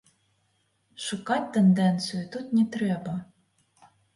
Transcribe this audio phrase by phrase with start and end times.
[1.09, 3.17] Шукаць тэндэнцыю тут не трэба.